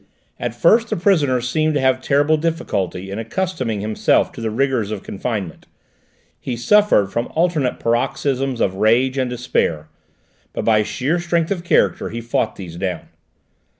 [0.39, 4.89] At first the prisoner seemed to have terrible difficulty in accustoming himself to the rigours
[4.89, 5.67] of confinement;
[6.39, 9.89] he suffered from alternate paroxysms of rage and despair,
[10.53, 13.09] but by sheer strength of character he fought these down.